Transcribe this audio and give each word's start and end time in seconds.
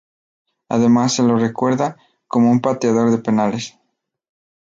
Además 0.67 1.13
se 1.13 1.21
lo 1.21 1.37
recuerda 1.37 1.95
como 2.27 2.49
un 2.49 2.59
pateador 2.59 3.11
de 3.11 3.19
penales. 3.19 3.77